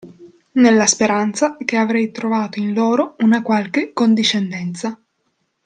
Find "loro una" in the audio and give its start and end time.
2.73-3.43